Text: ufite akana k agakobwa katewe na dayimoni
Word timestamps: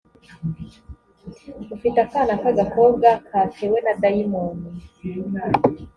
ufite 1.75 1.97
akana 2.05 2.33
k 2.41 2.43
agakobwa 2.51 3.07
katewe 3.29 3.77
na 3.85 3.93
dayimoni 4.01 4.69